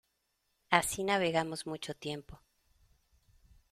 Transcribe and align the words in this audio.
así 0.71 1.03
navegamos 1.03 1.67
mucho 1.67 1.93
tiempo. 1.93 2.41